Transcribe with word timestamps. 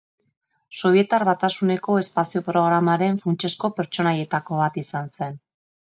Sobietar 0.79 1.25
Batasuneko 1.27 1.99
espazio 2.03 2.43
programaren 2.49 3.19
funtsezko 3.25 3.71
pertsonaietako 3.81 4.63
bat 4.63 4.81
izan 4.87 5.13
zen. 5.19 5.39